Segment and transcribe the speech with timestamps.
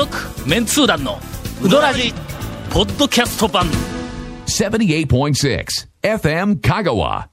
[0.00, 0.16] 続
[0.48, 1.18] メンツー団の
[1.62, 2.14] ウドラジ
[2.70, 3.66] ポッドキャスト版
[4.46, 5.66] 78.6
[6.02, 7.26] FM Kagawa.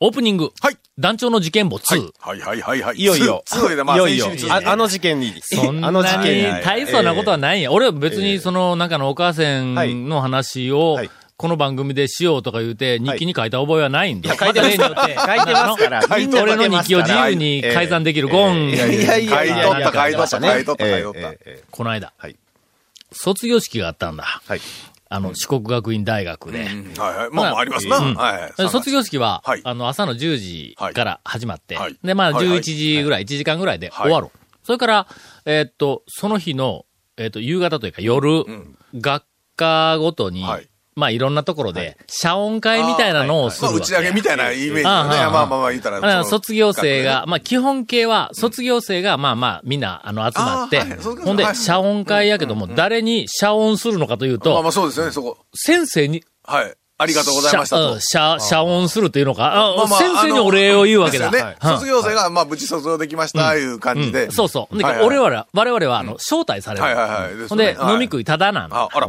[0.00, 2.96] オープニング、はい団長の事件簿2、はいはいはいはい。
[2.96, 3.44] いよいよ。
[3.46, 4.26] つつで、まあ、いよいよ。
[4.50, 5.32] ああの事件に。
[5.40, 6.62] そんなあの事に件に。
[6.62, 7.70] 大層なことはないんや。
[7.70, 9.74] 俺は別にその、なんかのお母さん
[10.08, 11.10] の話をはい、
[11.42, 14.28] この番組でしようとか言うて、日記に書いた覚えはないんだ。
[14.28, 18.68] いや書いてまによって書いてますからみんな俺の日記を自由に改ざんできるゴン。
[18.68, 21.32] いやいやいや書いとった、書いとった、書いとった、書いとった。
[21.72, 22.36] この間、はい
[23.10, 24.22] 卒業式があったんだ。
[24.22, 24.60] はい。
[25.08, 26.60] あの、四国学院大学で。
[26.60, 27.30] うんはいはい。
[27.32, 27.98] まあまあ、ありますな。
[27.98, 28.68] うんはい。
[28.68, 34.28] 卒業式は、はいあの、朝の10時から始まって、はいで、まあ、はいはい11時ぐらい、1時間ぐらいではい終わる。
[34.62, 35.08] それから、
[35.44, 38.44] えーっと、その日の、えーっと、夕方というか夜、
[38.94, 39.24] 学
[39.56, 43.84] 科ごとに、はいまあ、いろんなところで、謝恩会みたいなのをすまあ、るわけ。
[43.84, 44.88] 打ち上げみたいなイメージでね。
[44.88, 46.24] ああああまあまあまあ言ったら。
[46.24, 55.38] 卒業生が、、まあ基本形は、卒業生がまあまあみんなあの集まってほんではい謝恩会やけども、誰に謝恩するのかというと、まあまあそうですよね、そこ。
[55.54, 56.74] 先生に、はい。
[56.98, 57.98] ありがとうございましたと。
[58.00, 61.30] 謝、謝、謝恩するというのか、あまあまあ先生にお礼を言うわけだ。
[61.30, 61.56] ね。
[61.60, 64.30] うん卒業生が、まあ、無事卒業できました、いう感じで。
[64.30, 64.78] そうそう。
[64.78, 66.84] で、俺らは、我々は、あの、招待される。
[66.84, 68.76] はいはいはいほんで、飲み食いただなんだ。
[68.76, 69.08] あ、あら。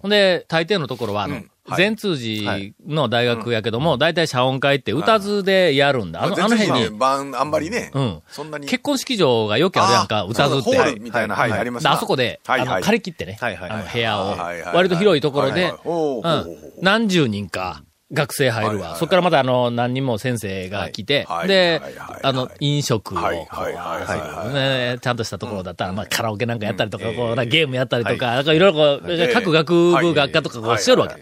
[0.00, 1.46] ほんで、大抵のところは、あの、はい。
[1.76, 6.24] 善通寺の大学やけども、大体謝恩会って歌図でやるんだ。
[6.24, 7.90] あの、あの辺に、晩、あんまりね。
[7.94, 8.22] うん。
[8.28, 8.66] そんなに。
[8.66, 10.76] 結婚式場がよくあるやんか、あ歌図って。
[10.76, 14.36] ホールみたいな、はい、はいありますであそこで、あの、借り切ってね、はいはいはいあの、部屋を
[14.74, 16.56] 割と広いところでうん。
[16.80, 18.72] 何十人か、学生入るわ。
[18.72, 18.98] はいはいはい。
[18.98, 21.48] そこからまたあの、何人も先生が来ては、い。
[21.48, 27.16] ではいはいはい、あの、飲食を、ねちゃんとしたところだったら、まあ、カラオケなんかやったりとか、うん。
[27.16, 31.14] こう、ゲームやったりとか、はなんかいろいろこう、ええ各学部学科とかこうしよるわけ。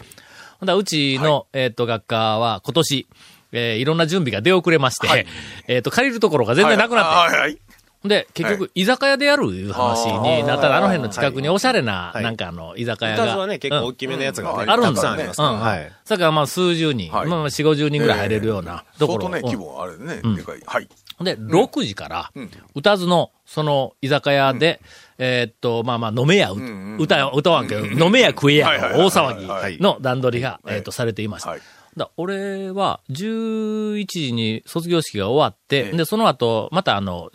[0.61, 3.07] ほんだらうちの、えっと、学科は今年、
[3.53, 5.27] えーいろんな準備が出遅れまして、
[5.69, 7.68] えっと、借りるところが全然なくなって。
[8.05, 12.23] で、結局、居酒屋でやるいう話になったら、あの辺の近くにおしゃれな、はい。
[12.25, 13.37] なんかあの、居酒屋が。
[13.37, 14.89] はね、結構大きめのやつがあるんだ。
[14.91, 15.43] たくさんありますか。
[15.43, 15.51] ら。
[15.51, 15.61] うん。
[15.61, 15.93] はい。
[16.05, 17.27] それからまあ数十人、はい。
[17.27, 19.29] まあまあ四五十人ぐらい入れるようなところ。
[19.29, 20.61] 相当ね、うん規模あれね、でかい。
[20.65, 20.89] はい。
[21.25, 24.81] で、6時からうん、歌津の、その、居酒屋で、
[25.19, 31.57] えーっと、まあまあ、飲めや、歌、歌わんけど、飲めや食えや大はい騒ぎの段取りが、えーっと、されていました。
[31.99, 32.09] はい。
[32.09, 37.31] だ俺は、11時に卒業式が終わって、ええで、その後、またあの、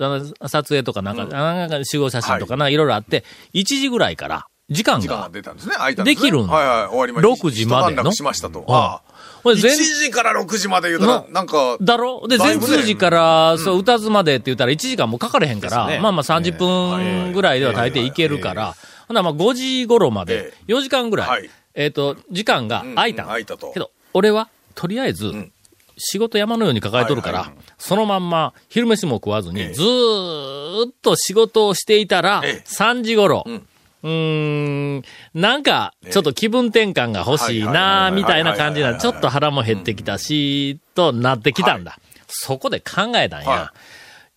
[0.47, 3.23] 撮影とかなんか、なんか集合写真とかな、いろいろあって、
[3.53, 5.75] 1時ぐらいから、時間時間がが、出たんですね。
[5.75, 6.21] 空いたんですね。
[6.21, 7.47] できるんだはいはい、終わりました。
[7.47, 8.65] 6時までのしましたと。
[8.67, 9.13] あああ。
[9.41, 12.25] 1これ全時から6時まで言うたらな、なんか、だろ？
[12.29, 18.75] で、全通時から、そう、歌ずまでって言ったら1時間もかかれへんから、まあまあ30分ぐらいでは大抵いけるから、
[19.09, 25.51] ほんならまあ5時頃までえ、4時間ぐらい、はいえっ、と、時間が空いた空いたとけど、俺は、とりあえず、ん。
[25.97, 29.73] 仕事山のように抱えとるから、そのまんま昼飯も食わずに、ええ。
[29.73, 32.63] ずーっと仕事をしていたら、ええ。
[32.65, 33.67] 3時頃、ん。
[34.03, 35.03] うーん、
[35.33, 41.99] なんか、ちょっと気分転換が欲しいなみたいな感じな、ちょっと腹も減ってきたし、となってきたんだ。
[42.27, 43.49] そこで考えたんや。
[43.49, 43.73] は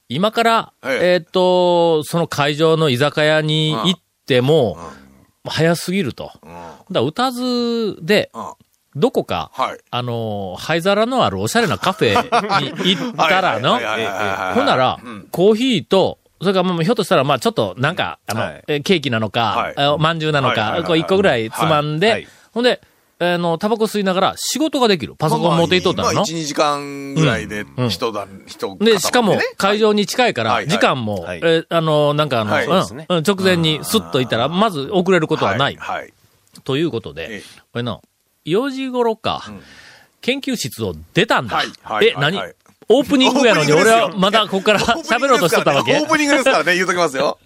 [0.08, 1.12] 今から、ええ。
[1.14, 4.78] えっ、と、その会場の居酒屋に行っても、
[5.44, 6.32] 早すぎると。
[6.42, 6.50] うん。
[6.52, 8.52] だから歌図で、うん。
[8.96, 9.78] どこか、はい。
[9.90, 13.78] あの、灰皿のあるおしゃれなカフェに 行ったらの
[14.54, 14.98] ほんなら、
[15.30, 18.64] コーヒーと、それからもうひょっとしたら、まあちょっとなんか、あの、はい。
[18.68, 22.28] えケーキなのかはい、あまんじゅうなのか、こう一個ぐらいつまんで、はい。
[22.52, 22.80] ほんで、
[23.18, 25.14] あの、タバコ吸いながら仕事ができる。
[25.16, 31.40] パソコン持っていっとったの、まあ、1、2時間ぐらいでうん、人だ、人で、しかも会場に近いから、時間も、はい。
[31.42, 35.78] えあの、なんかあの、直前にスッと行ったら、まず遅れることはない。
[36.64, 37.42] ということでええ、
[37.72, 38.02] これの、
[38.46, 39.44] 4時頃か、
[40.20, 41.56] 研究室を出たんだ。
[41.56, 42.38] はいはいえ、何？
[42.38, 42.54] はい。
[42.88, 45.96] オープニングやのに俺はまだここから喋ろうとしてたわけ。
[45.96, 47.38] オープニングですからね、言うときますよ。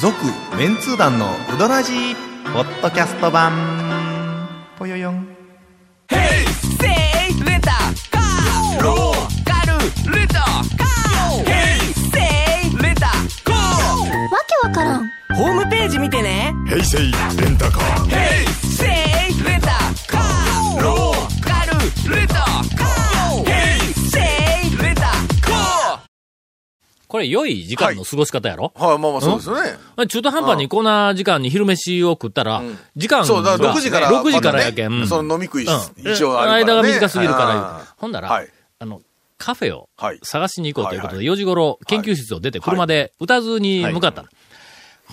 [0.00, 0.16] 続
[0.58, 2.16] メンツー団のウドラジー
[2.52, 3.52] ポッドキャスト版。
[4.76, 5.18] ぽよよん。
[5.18, 5.24] わ
[14.48, 15.08] けわからん。
[15.36, 16.31] ホームページ見てね
[16.72, 18.06] 平成レンタカー。
[18.06, 19.68] ヘイセイレンタ
[20.06, 20.82] カー。
[20.82, 23.44] ローカルレンタカー。
[23.44, 24.18] ヘイセ
[24.74, 26.00] イレンタカー。
[27.08, 30.06] これ良い時間の過ごし方やろ、はい、まあまあそうですよね。
[30.08, 32.78] 中途半端にこんな時間に昼飯を食ったら、ん。
[32.96, 34.10] 時間がそう、だから6時から。
[34.10, 35.06] 6時からやけん。
[35.06, 36.10] その飲み食い、うん。
[36.10, 36.50] 一応あ。
[36.54, 37.94] 間が短すぎるから。
[37.98, 38.48] ほんだら、はい。
[38.78, 39.02] あの、
[39.36, 40.20] カフェをはい。
[40.22, 44.24] 探しに行こうということで、はい4時頃研究室を出て車で歌津に向かった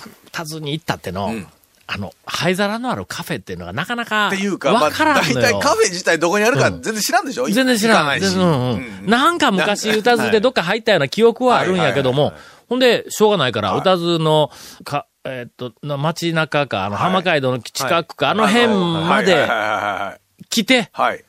[0.07, 0.13] の。
[0.27, 1.47] 歌津に行ったっての、ん。
[1.91, 5.41] あの、灰皿のあるカフェっていうのがなかなか、っていうか、まあ、わからんのよ。
[5.41, 7.47] 大体カフェ自体どこにあるか全然知らんでしょ？
[7.49, 8.35] 全然知らないし。
[8.35, 9.05] うんうん。
[9.07, 12.33] なんか昔、歌津でどっか入ったような記憶はあるんやけども、
[12.67, 14.51] ほんで、しょうがないから、歌津の、
[14.83, 19.41] か、えーっと、な街中か、あの、浜街道の近くか、あの辺まではい。
[19.41, 19.49] はい。
[19.49, 19.59] はい。
[20.05, 20.45] はい。
[20.49, 21.13] 来て、はい。
[21.13, 21.25] はい。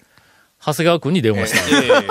[0.64, 1.82] 長谷川くんに電話した。
[1.82, 2.04] え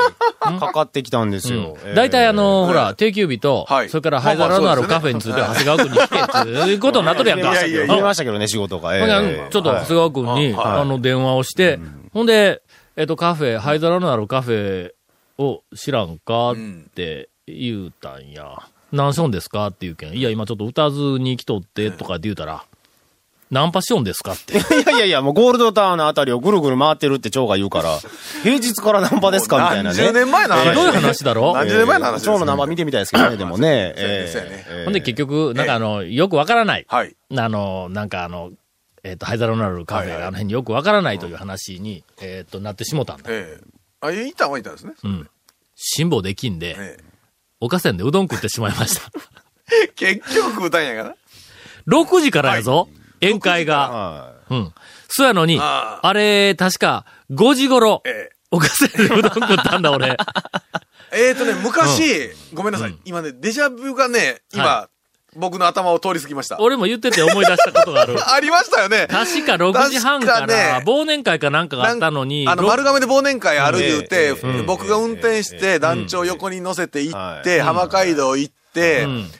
[0.55, 0.59] え。
[0.59, 1.77] かかってきたんですよ。
[1.85, 3.89] ええ大体あの、ほら、定休日と、はい。
[3.89, 7.53] それから灰皿のあるカフェについては長谷川くんに聞けっていうことになっとるやんか。
[7.63, 8.97] 言いましたけどね、仕事が。
[8.97, 11.79] ちょっと長谷川くんに、あの、電話をして、
[12.11, 12.63] ほんで、
[12.95, 14.91] えっと、カフェ、灰皿のあるカフェ
[15.37, 16.55] を知らんかっ
[16.95, 18.57] て言うたんや。
[18.91, 20.13] 何しょんですかって言うけん。
[20.13, 22.63] いや、今ちょっと歌ずに来とって、とかって言うたら、
[23.51, 24.57] ナンパしよんですかって。
[24.57, 27.99] いやいやいや、もうゴールドタワーのあたりをぐるぐる回ってるって蝶が言うから、
[28.43, 30.11] 平日からナンパですかみたいな何十ね。
[30.11, 30.69] 年前の話。
[30.69, 33.93] ひどい話だろ何十年前の話です蝶のナンパ見てみたいですけどね、でもね。
[33.97, 36.85] ええそうやねええほんで結局、なんかあの、よくわからない。
[36.87, 37.15] はい。
[37.35, 38.51] あの、なんかあの、
[39.03, 43.23] えっ、と、灰皿のあるカフェ、はいはいあの辺によくわからないという話に、えっ、と、なってしもたんだ。
[43.29, 43.63] ええ。
[44.01, 44.93] あ、いたはいたんですね。
[45.03, 45.29] うん。
[45.75, 47.09] 辛抱できんで、ええ
[47.61, 49.11] 岡線でうどん食ってしまいました。
[49.95, 51.15] 結局食うたんやから。
[51.87, 52.87] 6時からやぞ、
[53.21, 53.89] 宴会が。
[53.89, 54.73] はうん。
[55.07, 60.07] そやのに、ああれ、確か、5時頃、え岡線でうどん食ったんだ、俺。
[60.07, 60.17] え。
[61.29, 62.95] えーとね、昔、ごめんなさい。
[63.05, 64.89] 今ね、デジャブがね、今は、
[65.35, 66.57] 僕の頭を通り過ぎました。
[66.59, 68.15] 俺も言ってて思い出したことがある。
[68.33, 69.07] ありましたよね。
[69.09, 79.31] 確か6時半か確ら、ね忘年会かなんかがあったのに、あの、ろ丸亀で忘年会ある言うて、うん僕が運転して団長横に乗せて行って、うん浜街道行って、うん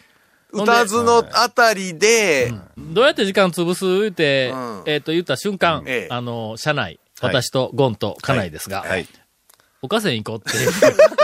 [0.51, 4.83] 歌津のあたりで、どうやって時間潰す言うて、うん。
[4.85, 6.13] えっ、と、言った瞬間、ええ。
[6.13, 9.05] あの、車内、はい私とゴンと家内ですが、はい。
[9.81, 10.57] 岡線行こうって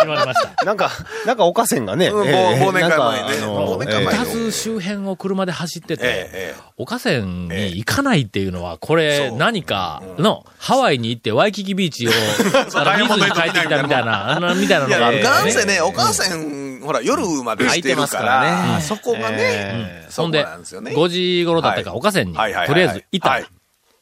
[0.01, 0.55] 言われました。
[0.63, 0.89] なんか、
[1.25, 2.07] なんかおかせんがね。
[2.07, 3.37] うんええ忘年会前にね。
[3.41, 4.25] なんかあの忘年会前に。
[4.25, 6.55] 二つ周辺を車で走ってて、ええ。
[6.57, 12.11] え岡線に行かないっていうのは、これ何かの、ハワイに行ってワイキキビーチを、
[12.75, 15.43] あの、見ずに帰ってきたみたいな、 みたいなのがあるからね。
[15.43, 18.81] なんせね、お母さん、ほら、夜までしてるか空いてますからら、ね。
[18.81, 20.91] そこがねえ、そんで、なんですよね。
[20.91, 21.99] 5時頃だったか、はい。
[21.99, 23.49] 岡線に、とりあえず行った。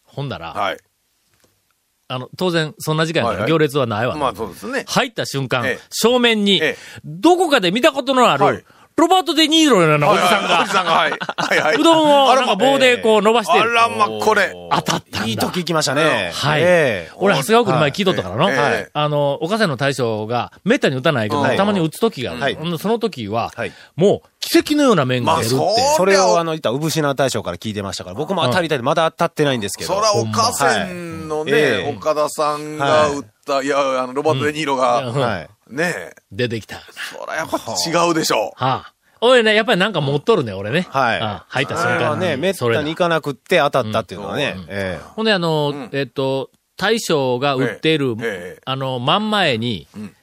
[0.03, 0.77] ほんだら、はい。
[2.07, 4.15] あの、当然、そんな時間やから行列はないわ。
[4.15, 4.85] まあそうですね。
[4.87, 5.79] 入った瞬間、ええ。
[5.89, 6.77] 正面に、ええ。
[7.05, 8.65] どこかで見たことのある、はい
[8.95, 11.11] ロバート・デ・ニーロのようなおじさんが、はいはいおじさんが、はい。
[11.11, 11.75] はいはい。
[11.81, 13.71] うどんをなんか棒でこう伸ばしてる。
[13.71, 14.53] あらま、これ。
[14.71, 15.27] 当たったんだ。
[15.27, 16.31] いい時行きましたね。
[16.33, 18.43] はいええ俺、長谷川君に前聞いとったからの。
[18.45, 18.57] はいえ
[18.87, 22.77] えあの、岡瀬の大将が、めったに打たないけど、はいたまに打つ時がある。
[22.77, 25.57] その時は、はいもう、奇跡のような面がまあ、出るって。
[25.57, 29.93] そそれをあの、言った、産品大将から聞いてましたから、僕も当たりたいでまだ当たってないんですけど。
[29.95, 31.59] そら、お母さんのはいえね、
[31.89, 35.49] え岡田さんが打った、いや、あの、ロバート・デ・ニーロが、うんはい。
[35.73, 36.81] ね出てきた。
[37.11, 38.93] そらやっぱ違うでしょはあ。
[39.21, 40.85] おいね、やっぱりなんか持っとるね、俺ね。
[40.89, 41.97] はいああ入った瞬間に。
[41.97, 44.65] それはね、めっそれだたに行かなくって当たったっていうのはねうん。
[44.69, 50.13] ええほんで、あの、んえっと、大将が売っている、ええええあの、真ん前に、ん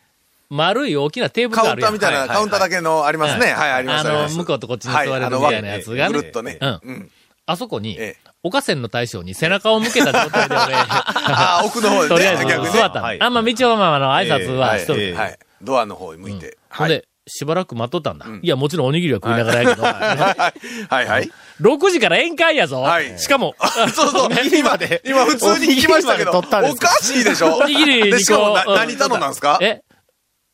[0.51, 3.53] 丸い大きなテーブルカがあるやんウンターみたいな、カウンターだけのありますね。
[3.53, 6.13] はい、ありますあの、向こうとこっちに座れるみたいなやつがね。
[6.13, 6.59] ぐるっとね。
[6.61, 7.11] うんうん。
[7.51, 13.05] あそこに、ええ岡線の大将に背中を向けた状態で俺、 あー奥の方でね とりあえず座ったの。
[13.05, 15.03] はいあんま道をまああの挨拶はしとる。
[15.03, 15.39] ええはい。
[15.61, 16.57] ドアの方に向いて。
[16.71, 16.79] はい。
[16.79, 18.25] ほんで、しばらく待っとったんだ。
[18.27, 21.31] んいや、もちろんおにぎりは食いながらやけど、はいはい。
[21.61, 22.81] 6時から宴会やぞ。
[22.81, 23.55] はいしかも、
[23.95, 24.31] そうそう。
[24.57, 25.03] 今で。
[25.05, 27.57] 今普通に聞きましたけど、おかしいでしょ？
[27.59, 29.59] おにぎりで、にしか何頼んだんですか？
[29.61, 29.83] え？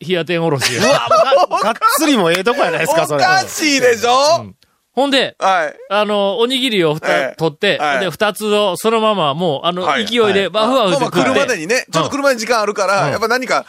[0.06, 0.75] 冷や天おろし。
[0.76, 3.23] がっつりもええとこやないですか、それ。
[3.25, 4.47] おかしいでしょ？
[4.96, 5.74] ほんで、はい。
[5.90, 7.02] あの、おにぎりをふ
[7.36, 8.00] 取って、はい。
[8.00, 10.06] で、二つをそのままもう、あの、はい。
[10.06, 11.18] 勢いで、バフバフまあまあ来って。
[11.18, 11.28] 食って。
[11.34, 13.66] るまでにね、ちょっと来るまでに時間あるから、やっぱ何か、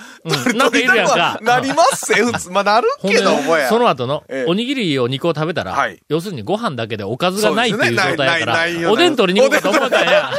[0.56, 1.44] なんかいるやん。
[1.44, 2.50] なりますせ、普通。
[2.52, 3.68] まあなるけどもや。
[3.68, 6.02] その後のええ、おにぎりを2個食べたら、はい。
[6.08, 10.32] 要するにご飯だけでおかずがないっていう状態やから、よおでん取りに行こうかと思ったんや。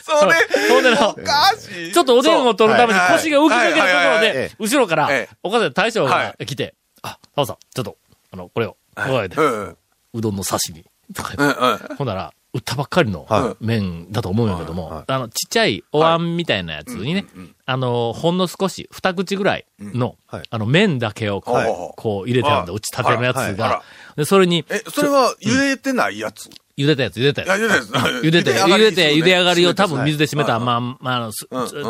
[0.00, 0.34] それ、
[0.68, 1.92] ほんでのおかしい。
[1.92, 3.16] ちょっとおでんを取るためにはい。
[3.16, 7.96] 腰が浮きかけるところで、後ろからええ、おかず大将がは来て、あ、タオさん、ちょっと、
[8.32, 10.84] あの、これを、こうやってう、どんの刺身、
[11.14, 11.86] とか。
[11.96, 17.26] ほんなら、売ったばっかりのは麺だと思うんやけども、あの、ちっちゃいお椀みたいなやつにね、
[17.64, 22.76] あの、ほんの少し、二口ぐらいのはい、あの、麺だけをこはいうこう入れてあるんだ、はい。
[22.78, 23.82] 打ち立てのやつが。
[24.16, 26.50] で、それに、え、それは茹でてないやつ？
[26.80, 27.90] 茹でたやつ、茹でたいや、 やつ。
[27.90, 31.30] 茹でて、茹でて、茹で上がりを多分水で締めた、はいまあ、まあ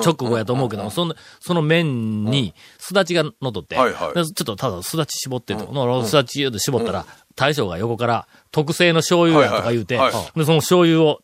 [0.04, 7.06] 直後やと思うけども、その、その麺に、すだちがのっとって、ちょっとただすだち絞ってと、のすだちで絞ったら、
[7.36, 11.20] 大将が横から、特製の醤油やとか言うて、で、その醤油を、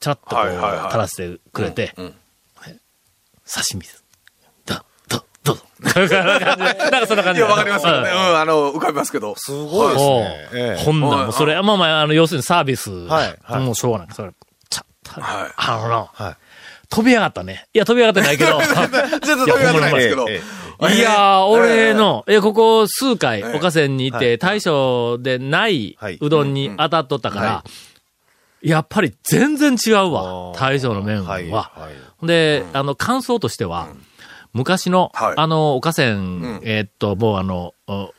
[0.00, 3.99] ちゃっとこう、垂らしてくれて、刺身です。
[5.42, 5.62] どうぞ。
[5.80, 7.40] なんかそんな感じ。
[7.40, 8.10] いや、わかりますよね。
[8.10, 9.34] ううんん、あの、浮かびますけど。
[9.36, 10.48] すごいですね。
[10.52, 12.90] ええほんならもうそれ、まあまあ、あの、要するにサービス。
[12.90, 14.08] はいはいもうしょうがない。
[14.12, 14.30] それ、
[14.68, 16.36] ちょっと、はいあのな、はい
[16.90, 17.66] 飛び上がったね。
[17.72, 18.58] いや、飛び上がってないけど。
[19.22, 20.26] 全然飛び上がってないですけど。
[20.28, 20.40] え
[20.96, 27.64] いやー、俺の、え、ここ数回、ええ岡線にいて、大将でないはいうどんに当たっとったから、
[28.62, 30.52] やっぱり全然違うわ。
[30.56, 31.70] 大将の麺は。
[32.22, 33.88] で、あの、感想としては、
[34.52, 35.34] 昔の、はい。
[35.36, 36.60] あの、岡線、ん。
[36.62, 38.12] えーっと、もうあの、お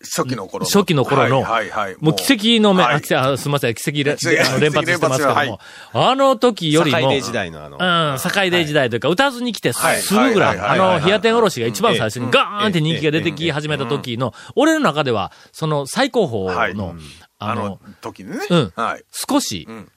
[0.00, 0.66] 初期の頃の。
[0.66, 1.96] 初期の頃の、はいはいはい。
[1.98, 2.14] もう。
[2.14, 3.14] 奇跡の麺、はい。
[3.14, 5.58] あすみません、 奇跡連発してますけども、はい。
[5.92, 7.78] あの時よりも、坂出時代のあの。
[7.78, 10.02] うん、境出時代というか、歌ずに来てすはい。
[10.28, 11.00] ぐぐらい、あはいはいはいはい。
[11.00, 16.74] の、冷や天おろしが一番最初にええガーンって人気が出てき始めた時の、俺の中では、その最高峰はい。
[16.74, 16.94] の、
[17.40, 18.38] ああのの、時にね。
[18.50, 18.72] うん。
[18.76, 19.04] はい。
[19.10, 19.88] 少しん、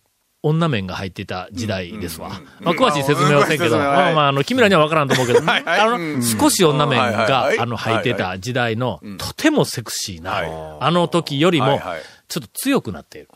[0.44, 2.30] 女面が入っていた時代ですわ。
[2.30, 11.80] うんまあ、詳しい説明はせんけど、うんまあまあ、あの、君らには分からんと思うけど、あの、うん少し女面がは、いあの、入っていた時代の、とてもセクシーなはい、あの時よりも
[12.28, 13.28] ちょっと強くなっている。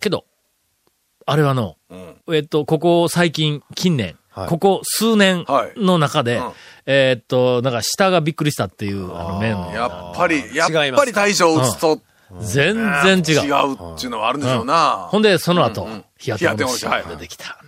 [0.00, 0.24] けど、
[1.26, 2.34] あれはの、うん。
[2.34, 4.48] えっと、ここ最近、近年、はい。
[4.48, 5.72] ここ数年はい。
[5.76, 6.52] の中で、うん。
[6.86, 9.56] えっと、なんか下がびっくりしたっていう、あの麺。
[9.72, 12.00] やっぱり、やっぱり大将打つと、
[12.40, 12.74] 全
[13.22, 13.44] 然違う。
[13.46, 15.08] 違うっていうのはあるんでしょうな。
[15.10, 17.58] ほんで、その後、うんうん冷や天おろしい出てきた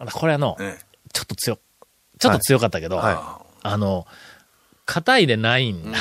[0.00, 0.10] な。
[0.10, 0.78] これあの、ね
[1.12, 1.58] ちょっと強、
[2.18, 4.06] ちょっと強かったけど、はあの、
[4.84, 5.98] 硬いでないんだ。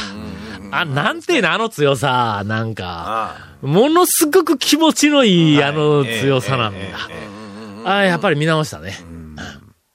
[0.72, 6.80] あ、なんていうの、あの強さ、なんか、あものすごく気持ちのいい、あのええ強さなんだ。
[7.86, 8.98] あやっぱり見直したね。
[9.02, 9.20] うん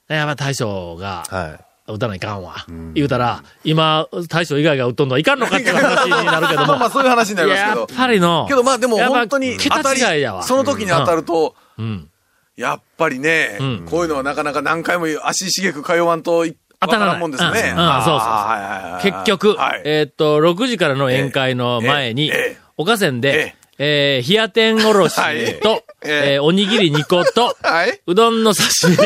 [0.07, 1.65] やっぱ大将が、はい。
[1.87, 2.65] 打たないかんわ。
[2.93, 6.85] 言うたら、今、大将以外が打っとんのはいかんのかっていう話になるけども まあま。
[6.87, 7.87] あそういう話になりますけやっど。
[7.87, 8.45] ぱりの。
[8.49, 10.01] けどまあでも本当に桁当たり。
[10.41, 12.09] その時に当たると、うん。
[12.55, 17.49] やっぱりねうん、こういうのはなかなか何回も足しげく通わんとい当たらないもんですね。
[17.49, 17.81] うんうんそうそうそ
[18.15, 28.01] うはいはいはい結局、はいえーっと、6時からの宴会の前にええええ、岡線で、えー、冷や天おろしはいと、えええーおにぎり2個と、はい。
[28.05, 28.97] うどんの刺身、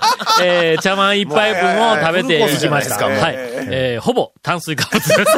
[0.42, 2.96] えー、茶碗一杯分を食べていきました。
[3.06, 3.10] い。
[3.18, 5.24] はいえー、ほぼ炭水化物です。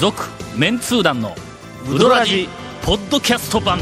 [0.00, 1.34] 続、メンツー団の、
[1.90, 2.48] ウドラジ、
[2.82, 3.80] ポッドキャスト版。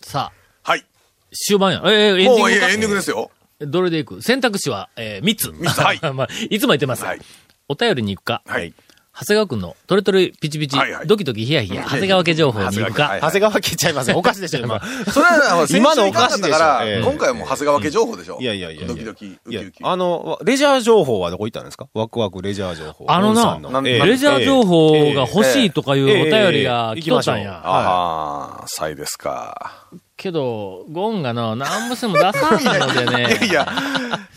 [0.00, 0.30] さ
[0.64, 0.84] あ、はい。
[1.32, 1.82] 終盤や。
[1.84, 3.30] えー、エンディングかもうエンディングですよ。
[3.60, 4.22] どれでいく？
[4.22, 5.52] 選択肢は、えー、3つ。
[5.52, 5.78] 三つ。
[5.80, 6.00] はい。
[6.14, 7.04] まあ、いつも言ってます。
[7.04, 7.20] はい。
[7.68, 8.72] お便りに行くか、はい。
[9.20, 11.06] 長谷川くんのトレトレピチピチ、はいはい。
[11.08, 13.74] ドキドキヒヤヒヤ、長谷川家情報に行くか、長谷川家。
[13.74, 14.16] ちゃいません。
[14.16, 14.80] おかしでしょ、今。
[15.12, 18.38] それは、今のおかしいでしょだ から ええ、今回はもう長谷川家情報でしょ。
[18.40, 18.86] いやいやいやいや。
[18.88, 19.78] ドキドキ、ウキウキ。
[19.82, 21.88] あの、レジャー情報はどこ行ったんですか？
[21.94, 23.06] ワクワクレジャー情報。
[23.08, 26.28] あのなレジャー情報が欲しいとかいうおえ。
[26.28, 27.40] え便りが来ましょう。
[27.40, 27.60] や。
[27.64, 29.88] ああ、さいですか。
[30.18, 33.46] けど、ゴンがな、何もしても出さんので いやね。
[33.46, 33.66] いや、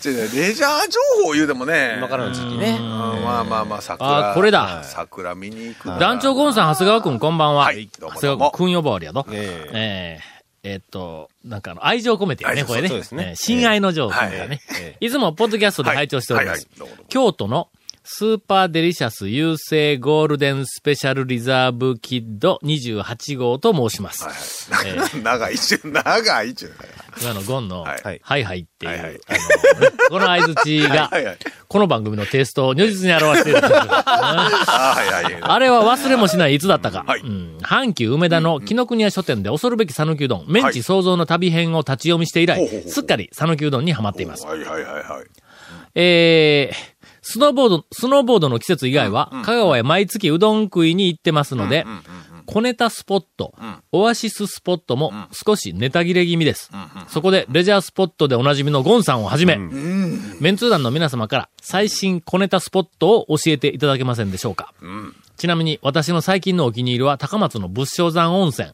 [0.06, 1.96] 違う違うレジャー情報言うてもね。
[1.98, 2.78] 今からの時期ね。
[2.80, 2.90] うん
[3.24, 4.32] まあまあまあ、桜。
[4.32, 6.00] あこれだ桜見に行く。
[6.00, 7.66] 団長ゴンさん、長谷川くんこんばんは。
[7.66, 9.26] はいどうも長谷川くん呼ばわりやと。
[9.32, 10.20] えええ
[10.64, 12.88] ええーっと、なんかあの、愛情込めてよね、これね。
[12.88, 14.60] そうですねえー親愛の情報だはいね。
[14.80, 16.68] えいつもポッドキャストで拝聴しております
[17.10, 17.70] 京都の
[18.14, 24.70] スーパーデリシャス優勢ゴールデンスペシャルリザーブキッド28号と申します。
[24.86, 26.68] えー 長い中、長い中。
[27.22, 29.34] 今のゴンの、ははいいはいはいっていう、はいはいあ
[29.76, 31.38] のねこの合図値がはいはい、
[31.70, 33.62] この番組のテイストを如実に表している。
[33.64, 37.06] あれは忘れもしないいつだったか。
[37.08, 37.58] はいうん。
[37.62, 44.46] 阪急梅田の紀ノ国屋書店で恐るべき讃岐うどん、メンチ創造の旅編を立ち読みして以来すっかり讃岐うどんにはまっています。
[44.46, 45.26] はいはいはいはい。
[45.96, 46.91] えー、
[47.22, 51.86] スノーボード、スノーボードの季節以外は、香川へ毎月うどん食いに行ってますので、
[52.48, 53.54] 小ネタスポット、
[53.92, 56.72] オアシススポットも少しネタ切れ気味です。
[57.08, 64.74] そこでレジャースポットでおなじみのゴンさんをはじめ、メンツー団の皆様から最新小ネタスポットを教えていただけませんでしょうか。
[65.38, 68.70] ちなみに私の最近のお気に入りは高松の仏性山温泉。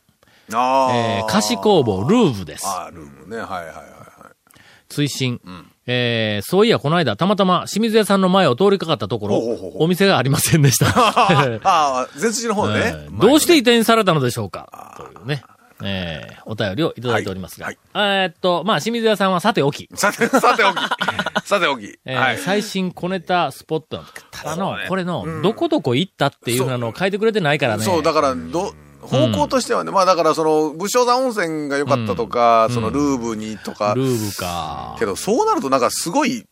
[0.49, 2.65] えー、菓子工房ルーブです。
[2.65, 3.37] あールームね。
[3.37, 4.59] はいはいはいはい。
[4.87, 5.41] 追伸。
[5.87, 10.87] えー、そういや、この間、たまたま清水屋さんの前を通りかかったところほうほうほうお店がありませんでした。
[10.93, 13.07] ああ、前筋の方でねえ。
[13.09, 15.43] ーどうして移転されたのでしょうかというね、
[15.81, 17.67] えー、お便りをいただいておりますが。
[17.67, 20.77] はいえーっと、まあ、清水屋さんはさておき、さて、 さておき。
[21.47, 21.97] さておき。
[22.05, 22.37] えーはい。
[22.37, 27.85] 最新小ネタスポットただのね、これの、どこどこ行ったっていうふうなのを書いてくれてないからね。
[27.85, 33.93] そう、だから、ど、方向としてはね、まあだからその、武将山温泉が良かったとか、そのルーブにとか。
[33.95, 34.95] ル、ーブか。
[34.99, 36.45] けどそうなるとなんかすごい、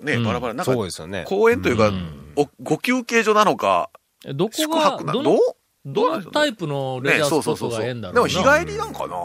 [0.00, 0.74] ね、バラバラ、なんか。
[0.74, 1.92] 公園というか、
[2.36, 3.90] おご休憩所なのか、
[4.34, 5.40] どこ宿が、泊な、どうどの、
[5.84, 8.28] どのタイプのレジャースポットがええんだろうな。
[8.28, 9.16] でも日帰りなんかな。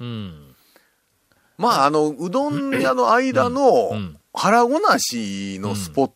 [0.00, 0.54] うん。
[1.58, 4.16] まあ、あの、うどん屋の間のうん。
[4.32, 6.10] 腹ごなしのスポッ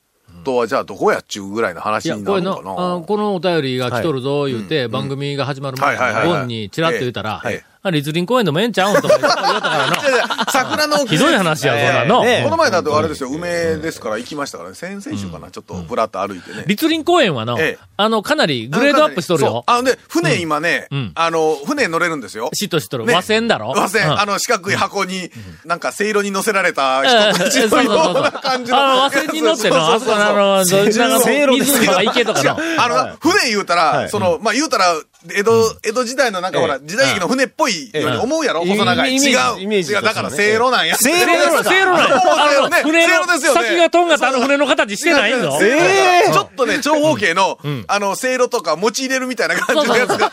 [0.45, 2.59] トは、じゃあどこやっちゅうぐらいの話にこれの、な。
[2.59, 6.29] るのかなあこのお便りが来とるぞ、言うて、番組が始まる前はいはいはいはい。
[6.29, 7.53] に、ゴンにチラッと言ったらええ。
[7.53, 12.25] ええ、あ、立林公園でもええんちゃうんとか言っ たから桜のひどい話や、そんなの。
[12.25, 14.75] ねこの前だとあれですよ、梅ですから行きましたからね。
[14.75, 16.65] 先々週かな、ちょっとぶらっと歩いてね。
[16.67, 19.65] 立林公園はのええ、あの、かなりグレードアップしとるよ。
[19.67, 22.51] あ、で、船今ねうん、あの、船乗れるんですよ。
[22.55, 23.05] しっとしとる。
[23.05, 23.15] ね。
[23.15, 23.69] 和船だろ？
[23.69, 24.21] 和船、うん。
[24.21, 25.31] あの、四角い箱に、
[25.65, 27.97] なんか、せいろに乗せられた人たちええそうそうそう。
[27.97, 28.79] のような感じの。
[28.79, 32.51] あの、和船に乗っての、あそこのあの、どなんかせいろです湖とか池とかの。
[32.79, 34.09] あのな、船言うたら、はい。
[34.11, 34.95] その、まあ、言うたら、
[35.27, 39.15] 江戸、江戸時代のなんかほら、時代劇の船っぽいように思うやろええ細長い。
[39.15, 39.73] 違う。
[39.73, 40.03] 違う。
[40.03, 40.97] だから、せいろなんや。
[40.97, 43.61] せいろせいろ、せいろなんや船のせいろですよね。
[43.69, 45.59] 先がとんがったあの船の形してないぞ。
[45.63, 46.33] ええ。
[46.33, 50.31] ちょっとね、長方形の、あの、せいろとか持ち入れるみたいな感じのやつが、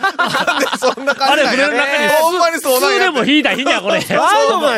[0.77, 1.77] そんなあれ、感じなんや。
[1.77, 4.01] 船の中に、ほんまにそうなん普通やでも引いた日にゃ、これ。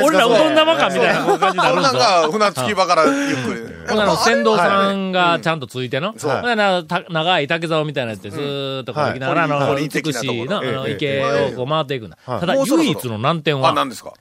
[0.03, 1.81] 俺らうそれどん玉かみたいな感じになるんぞ。
[1.81, 3.73] なんか、船着き場からゆっくり。
[3.87, 3.97] ほん。
[3.97, 6.13] なら船頭さんがちゃんとついての。
[6.17, 6.41] そうほん。
[6.43, 10.93] ならた長い竹竿みたいなやつでずーっとこう行きながら、あの、はい美しいな、あの、ええ。
[10.93, 12.17] 池をこう回っていくんだ。
[12.25, 14.13] ただ、唯一の難点あ、は、何ですか？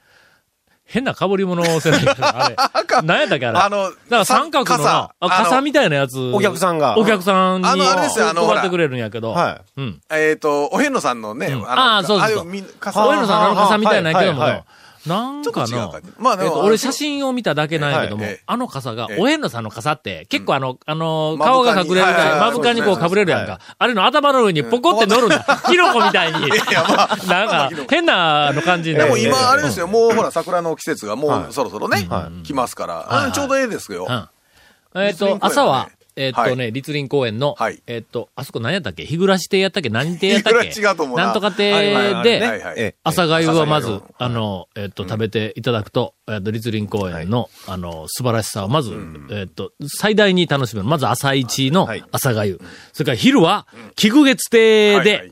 [0.85, 2.57] 変な被り物をせないから、 あれ。
[3.05, 3.59] 何やったっけあれ。
[3.59, 4.91] あのだから三角のな、傘。
[4.99, 6.19] ああの傘みたいなやつ。
[6.35, 6.99] お客さんが。
[6.99, 9.31] お客さんに、あのあれですよあの配ってくれるんやけど。
[9.31, 10.01] はうん。
[10.11, 11.61] えっと、お遍路さんのね、ん。
[11.61, 12.39] のああそうそうそう。
[12.41, 13.07] ああいみ傘。
[13.07, 14.65] おえのさんの傘みたいなんやけどもはいはいはい
[15.07, 16.13] なんかなちょっと違う感じ。
[16.19, 19.21] まあえっと、俺写真を見ただけなんやけども、あの傘が、ええ。
[19.21, 23.03] お遍路さんの傘って、結構あの、あの、ん顔が隠れるぐらまぶかにこうそうですね。
[23.03, 23.61] かぶれるやんか。
[23.79, 25.45] あれの頭の上にポコって乗るんだ。
[25.67, 26.41] キノコみたいに。
[27.29, 29.15] なんか、変なあの感じになる。
[29.15, 31.49] でも今、あれですよ、もうほら、桜の季節がもはい。
[31.49, 32.09] うそろそろね、
[32.45, 34.07] 来ますから、ちょうどええですよ。
[34.09, 35.03] うん。
[35.03, 39.05] えっと朝は、えっとはね、立林公園のはい、えっと、あそこ何やったっけ？
[39.05, 39.91] 日暮らし亭やったっけ？
[39.91, 40.71] 何亭やったっけ？
[40.71, 41.17] 日暮らし違うと思う。
[41.17, 48.95] ななんとか亭で、朝粥はまずあの、えっと、食べていただくと、えっと、立林公園の、あの、素晴らしさをまず、
[49.31, 50.89] えっと、最大に楽しめる。
[50.89, 52.05] まず朝一のはい。
[52.13, 52.61] 朝粥。
[52.93, 55.31] それから昼は、菊月亭で、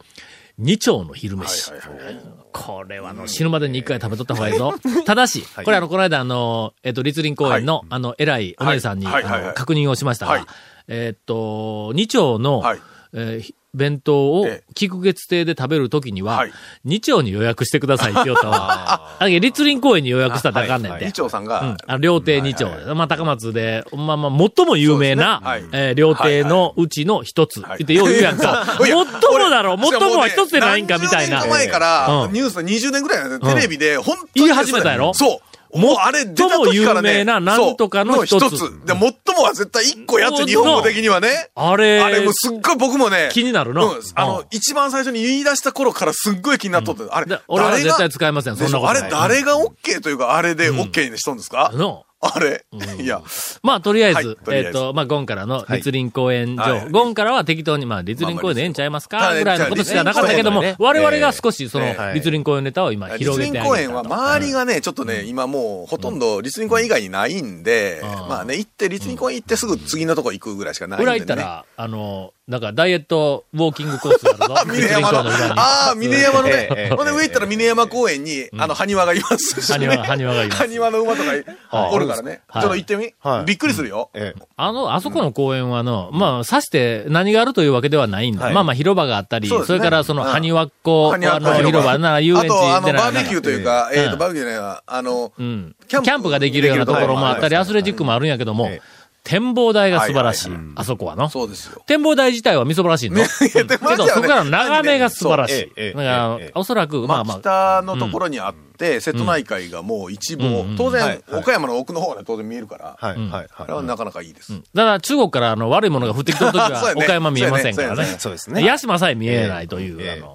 [0.61, 1.71] 二丁の昼飯。
[1.73, 2.17] はいはいはい。
[2.53, 4.75] これはあの、死ぬまでに一回食べとった方がいいぞ。
[5.07, 9.23] ただし、これあの、この間あの、えっと、立林公園の、あの、偉いお姉さんに、はい。
[9.25, 9.55] はいはいはい。
[9.55, 10.47] 確認をしましたが、はい。
[10.89, 12.81] えっと、二丁の、はい。
[13.13, 14.73] えーひ弁当をええ。
[14.75, 16.53] 菊月亭で食べるときには、はい。
[16.85, 19.17] 二丁に予約してくださいって言ったわ。
[19.21, 21.07] あ、立林公園に予約したらあかんねんて。
[21.07, 21.49] 二丁さんうん。
[21.49, 22.69] が、あの料亭二丁。
[22.95, 27.61] まあ、高松で、まあまあ、最も有名な、えー料亭のうちの一つ。
[27.61, 28.65] ってよう言うやんか。
[28.81, 29.05] 最も
[29.51, 29.75] だろ。
[29.75, 31.45] 俺最もは一つでないんかみたいな。
[31.47, 32.33] 前から、うん。
[32.33, 35.13] ニュース20年ぐらいテレビで、本当に言い始めたやろ？
[35.15, 35.50] そう。
[35.75, 37.03] もうあれ出た時から最も有ね。
[37.03, 38.99] 名ななんとかの一つそうで、最
[39.37, 41.51] もは絶対一個やつ、日本語的にはね。
[41.55, 43.29] あれ、あれもうすっごい僕もね。
[43.33, 44.01] 気になるのうん。
[44.15, 47.05] あうんの、一番最初に言い出した頃からすっごい気になっとって。
[47.11, 51.71] あれで、俺は絶対使いません、そんなことあれ誰が OK というか、あれで OK にしとんですか？
[51.75, 52.05] の
[52.35, 52.67] あれ？
[53.01, 53.23] いや。
[53.63, 56.91] まあ、とりあえはいず、えっと、まあ、ゴンからの立林公園情。
[56.91, 59.35] ゴンからは適当に、まあ、立林公園でええんちゃいますか？
[59.35, 64.03] ぐらいのことしかなかったけども我々が少しそのええ、立林公園ネタを今立広げて林公園は。
[64.03, 68.29] 周りがね、ちょっとね、今もうほとんど立林公園以外にないんで、うん。
[68.29, 71.13] まあね、行って、立林公園行ってすぐ次のとこ行くぐらいしかないんで、ね。
[71.13, 74.73] 裏行ったら、あの、なんかダイエットウォーキングコースがあるぞ。
[74.75, 75.31] 峰山の、の。
[75.55, 76.91] ああ、峰山のね。
[76.97, 79.87] ほんで上行ったら峰山公園に、あの、埴輪がいますし、ね。
[79.87, 80.59] 埴輪埴輪がいます。
[80.59, 81.45] 埴輪の馬とかい。
[81.93, 82.41] おるからね。
[82.53, 82.65] ちはい。
[82.65, 83.15] ょっと行ってみ？
[83.21, 83.45] はい。
[83.45, 84.11] びっくりするよ。
[84.15, 84.43] ええ。
[84.57, 88.47] あの、あそこの公園はの、まあ、さして何があるというわけではないんだ。
[88.47, 88.55] はい。
[88.55, 90.31] まあまあ広場があったり、そ,、れからその、うん。
[90.31, 95.77] 埴輪っこ、埴輪っこあの、広場なら遊園地あと、あの、バーベキューというか、えっと、うんバーベキューじゃないわ、あの、うん。
[95.87, 100.53] キキャンプができるようなところもあったり、はいアスレチックもあるんやけども、ええ展望台が素晴らしい。
[100.75, 101.29] あそこはの。
[101.29, 101.83] そうですよ。
[101.87, 103.23] 展望台自体はみそばらしいの。
[103.53, 103.77] けど、
[104.09, 105.81] そこからの眺めが素晴らしい。
[105.93, 113.47] だからええおそらく、ままあ、あまあ、北のところにあって、瀬戸内海がもう一望、当然、岡山の奥の方はね、当然見えるから、はい、はい、はい。
[113.57, 114.53] あれはなかなかいいです。
[114.75, 118.03] だから中国からあの悪いものが降ってきた時は 岡山見えませんからね。
[118.05, 118.17] ね。
[118.19, 118.65] そうですね。
[118.65, 120.23] ヤシマさえ見えないという、ええ。
[120.23, 120.35] あの、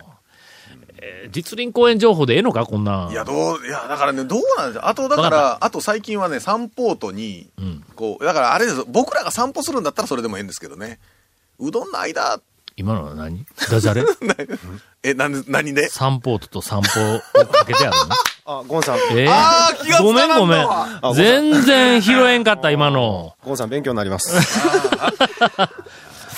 [1.01, 3.11] えー実林公園情報でええのかこんなん。
[3.11, 4.87] いや、どう、いや、だからね、どうなんですよ。
[4.87, 7.83] あと、だかわら、あと最近はね、散歩ートに、ん。
[7.95, 8.85] こう、だからあれですよ。
[8.87, 10.99] 僕らが散歩するんだったらそれでもいいんですけどね。
[11.59, 12.39] うどんの間、
[12.77, 13.45] 今のは何？
[13.71, 14.03] ダジャレ？
[15.03, 15.87] え、なんで、何で？
[15.89, 18.15] 散歩と散歩をかけてあるの？
[18.59, 19.27] あ、ゴンさん、えー？
[19.29, 20.67] あー気がつかごめんごめん。
[21.15, 23.33] 全然拾えんかった、今の。
[23.43, 24.35] ゴンさん勉強になります。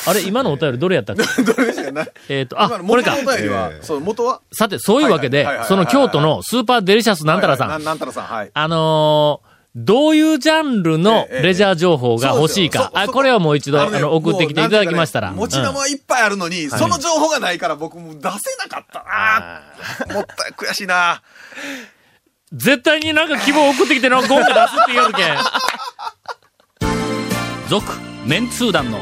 [0.07, 1.23] あれ、今のお便りどれやったっけ？
[1.43, 3.11] どれでしたかねえっと、あ、これか。
[3.15, 4.41] 元のお便りはえ、えそう、元は？
[4.51, 7.67] さて、そういうわけでその京都のスーパーデリシャスなんたらさん。
[7.69, 7.85] はいはい。
[7.85, 8.51] なんたらさん、はい。
[8.53, 12.89] あのー、どういうジャンルのええレジャー情報が欲しいか。
[12.95, 15.31] あ、これはもう一度、あねの、送ってきていただきましたら。
[15.31, 18.31] 持ち玉いっぱいあるのに、その情報がないから僕も出せな
[18.69, 19.03] かった
[20.07, 20.13] な。
[20.15, 21.11] もったい、悔しいな。
[21.11, 21.97] うん
[22.53, 25.35] 絶対になんか希望送ってきての、ゴンが出すって言うけん。
[27.67, 27.85] 続、
[28.25, 29.01] メンツー団の、